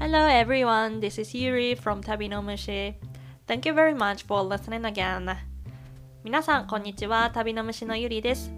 [0.00, 2.94] Hello everyone, this is Yuri from 旅の虫
[3.46, 5.36] Thank you very much for listening again
[6.24, 8.50] 皆さんこんにちは旅の虫のゆりです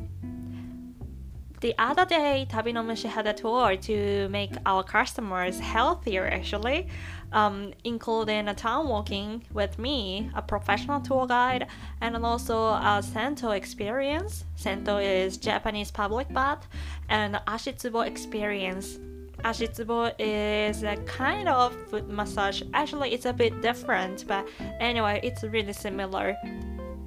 [1.61, 6.87] The other day, Tabinomushi had a tour to make our customers healthier actually,
[7.33, 11.67] um, including a town walking with me, a professional tour guide,
[12.01, 14.45] and also a Sento experience.
[14.55, 16.69] Sento is Japanese public bath,
[17.09, 19.01] and Ashitsubo experience.
[19.44, 22.64] Ashitsubo is a kind of foot massage.
[22.74, 24.48] Actually, it's a bit different, but
[24.80, 26.36] anyway, it's really similar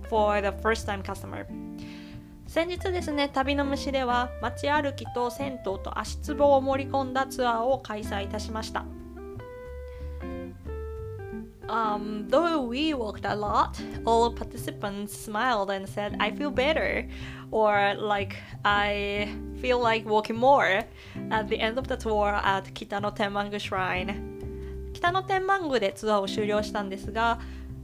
[0.09, 1.47] for the first time customer.
[2.47, 8.84] 先日ですね旅の虫では街歩きと銭湯と足つぼを盛り込んだツアーを開催いたしました
[11.69, 17.09] Um, though we walked a lot, all participants smiled and said, I feel better,
[17.51, 19.29] or like, I
[19.61, 20.84] feel like walking more
[21.30, 24.37] at the end of the tour at Kitano Tenmangu Shrine.
[24.92, 27.39] 北の天満宮でツアーを終了したんですが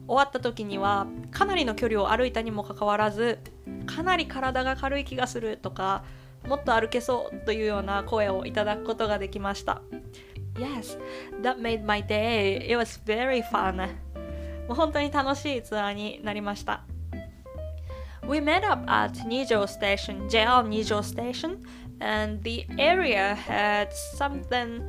[0.07, 3.39] 終わった時にはかなりの距離を歩いたにもかかわらず
[3.87, 6.05] かなり体が軽い気がするとか
[6.47, 9.83] もっと歩けそうというような声をいただくことができました
[10.58, 10.98] Yes,
[11.42, 12.58] that made my day.
[12.68, 13.78] It was very fun.
[14.68, 16.84] もう本当に楽しいツアーになりました
[18.28, 21.64] We met up at Nijo Station, JR Nijo Station,
[22.02, 24.84] and the area had something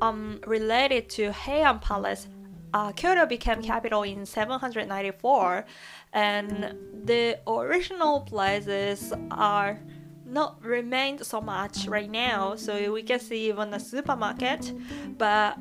[0.00, 2.28] um, related to Heian Palace
[2.74, 5.64] uh, Kyoto became capital in 794,
[6.12, 9.80] and the original places are
[10.25, 12.55] not remained so much right now.
[12.55, 14.73] So we can see even a supermarket,
[15.17, 15.57] but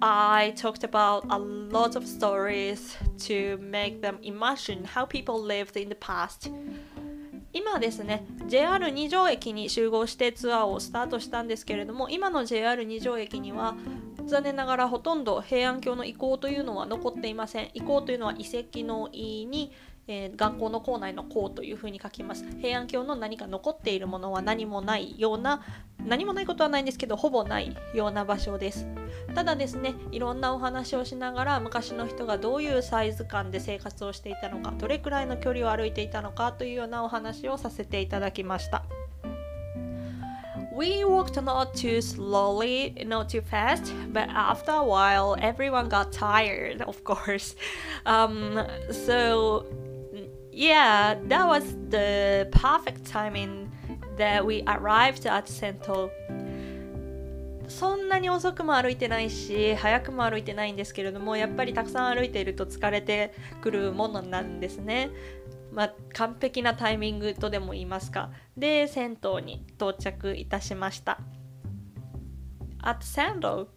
[0.00, 5.88] I talked about a lot of stories to make them imagine how people lived in
[5.88, 6.50] the past.
[7.52, 13.74] 今ですね JR 二条駅に集合してツアーをスタートしたんですけれども今の JR 二条駅には
[14.26, 19.72] 残念ながらほとんど平安京の遺構というのは残っていません遺構というのは遺跡の遺に、
[20.10, 25.62] えー、学校の校内の校というふうに書きます平安京の何か残っているものは何もないような
[26.06, 28.86] 何もないことはないんですけどほぼないような場所です。
[29.34, 38.84] ただですねいろんなお話をしながら昔の人がどういうサイズ感で生活をしていたのかどれくらいの距離を歩いていたのかというようなお話をさせていただきました。
[40.78, 47.02] We walked not too slowly, not too fast, but after a while, everyone got tired, of
[47.02, 47.56] course.
[48.06, 49.66] Um, so,
[50.58, 53.70] yeah, that was the perfect timing
[54.16, 56.10] that we arrived at Sento.
[57.68, 65.10] そんなに遅くも歩いてないし早くも歩いてないんですけれどもやっぱりたくさん歩いていると疲れてくるものなんですね。
[65.70, 71.20] まあ、完璧なタイミングとでも言いますかで銭湯に到着いたしました
[72.82, 73.68] At Sando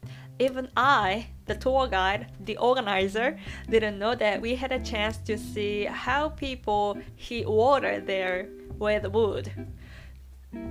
[0.42, 3.38] even I the tour guide the organizer
[3.70, 9.06] didn't know that we had a chance to see how people heat water there with
[9.08, 9.52] wood.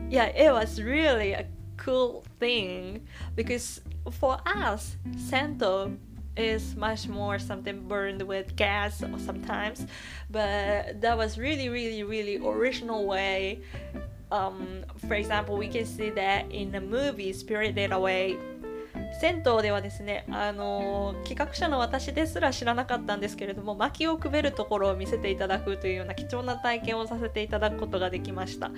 [0.09, 5.97] Yeah it was really a cool thing because for us Santo
[6.37, 9.87] is much more something burned with gas sometimes
[10.31, 13.61] but that was really really really original way.
[14.33, 18.39] Um, for example we can see that in the movie Spirited Away
[19.21, 28.71] 銭湯ではですねあの企画者の私ですら知らなかったんですけれども薪をくべるところを見せていただくというような貴重な体験をさせていただくことができました。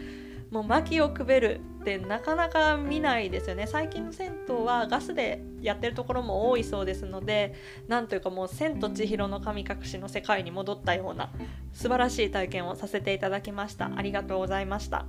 [0.51, 3.67] もう薪をくべるってなかなか見ないですよね。
[3.67, 7.55] 最近の銭湯はガスでやってるところも多いそうですので
[7.89, 11.31] なんというかもう「千と千尋の神隠し」の世界に戻ったような
[11.73, 13.91] 素晴らしい体験をさせていただきました。
[13.97, 15.07] ありがとうございました。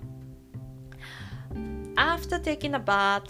[1.96, 3.24] After taking a bath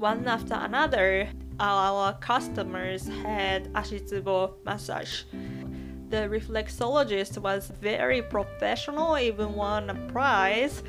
[0.00, 1.28] one after another
[1.60, 5.24] our customers had ashitsubo massage
[6.10, 10.82] the reflexologist was very professional, even won a prize.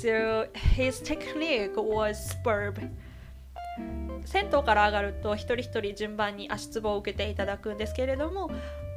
[0.00, 2.78] So his technique was superb.
[4.24, 8.50] 銭湯から上がると一人一人順番に足つぼを受けていただくんですけれども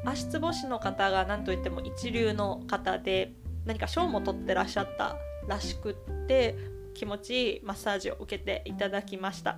[0.06, 3.31] 足つぼ師の方が何といっても一流の方で
[3.66, 5.16] 何か賞も取ってらっしゃった
[5.48, 6.56] らしくって
[6.94, 9.58] 気持ちいいマッサージを受けていただきました。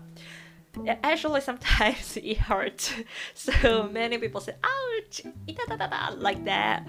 [1.03, 2.91] Actually sometimes it hurts.
[3.33, 3.91] So mm.
[3.91, 5.21] many people say ouch
[6.21, 6.87] like that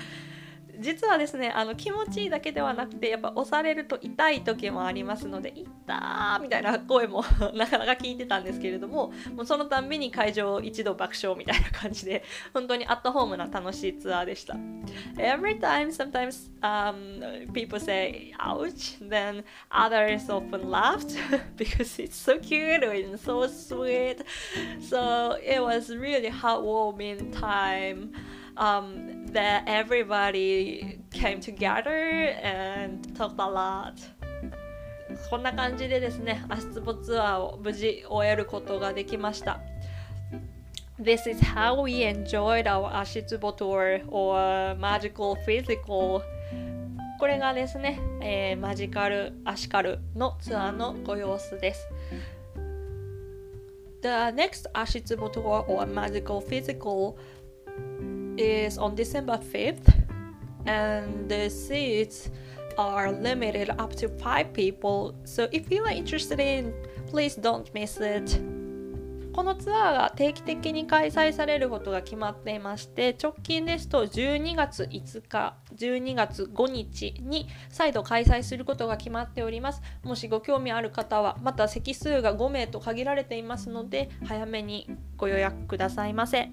[0.81, 7.25] 実はですねあの気持ちいいだけではなくてやっぱ押されると痛い時もありますので「痛ー」みたいな声も
[7.55, 14.55] なかなか聞いてたんですけれどももうそのたんびに会場一度爆笑みたいな感じで本当にアットホームな楽しいツアーでした。
[15.17, 21.17] Every time sometimes、um, people say ouch then others often laughed
[21.57, 24.23] because it's so cute and so sweet
[24.81, 28.13] so it was really heartwarming time
[28.57, 33.95] um, that everybody came together and talked a lot
[35.31, 39.61] こんな感じでですね足つぼツアーを無事終えることができました
[41.01, 46.23] This is how we enjoyed our 足つぼ tour or magical physical
[47.19, 51.89] これがですね、えー、マジカルアシカルのツアーのご様子です。
[54.03, 57.15] The next 足つぼ tour or magical physical
[58.39, 59.93] is on December 5th,
[60.67, 62.31] and the seats
[62.79, 65.15] are limited up to five people.
[65.25, 66.75] So if you are interested in,
[67.07, 68.41] please don't miss it.
[69.37, 84.89] このツアーが定期的に開催されることが決まっていまして直近ですと12月5日12月5日に再度開催することが決まっておりますもしご興味ある方はまた席数が5名と限られていますので早めに
[85.19, 86.49] ご予約くださいませ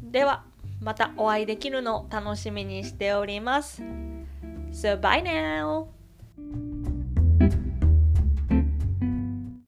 [0.00, 0.44] では
[0.80, 3.82] またお会いできるのを楽しみにしております。
[4.72, 5.86] So bye now!